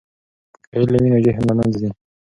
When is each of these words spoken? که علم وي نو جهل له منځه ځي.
که 0.69 0.73
علم 0.77 0.93
وي 1.03 1.09
نو 1.13 1.17
جهل 1.25 1.43
له 1.49 1.53
منځه 1.59 1.77
ځي. 1.81 1.89